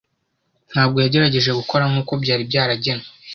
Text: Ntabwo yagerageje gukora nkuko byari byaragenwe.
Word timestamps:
Ntabwo 0.71 0.97
yagerageje 1.03 1.51
gukora 1.59 1.83
nkuko 1.91 2.11
byari 2.23 2.43
byaragenwe. 2.49 3.05